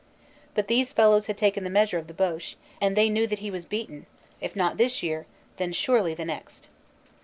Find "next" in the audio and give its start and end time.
6.25-6.69